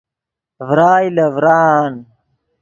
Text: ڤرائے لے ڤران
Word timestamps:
ڤرائے 0.67 1.07
لے 1.15 1.25
ڤران 1.35 1.93